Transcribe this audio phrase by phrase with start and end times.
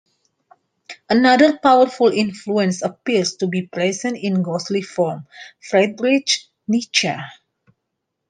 [1.11, 5.27] Another powerful influence appears to be present in ghostly form:
[5.59, 6.27] Friedrich
[6.67, 7.13] Nietzsche.